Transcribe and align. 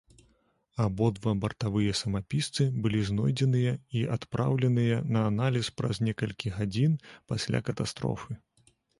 Абодва 0.83 1.31
бартавыя 1.41 1.91
самапісцы 1.97 2.63
былі 2.85 3.01
знойдзеныя 3.09 3.73
і 3.99 4.01
адпраўленыя 4.15 4.95
на 5.17 5.21
аналіз 5.33 5.69
праз 5.81 5.99
некалькі 6.07 6.53
гадзін 6.57 6.97
пасля 7.33 7.59
катастрофы. 7.69 8.39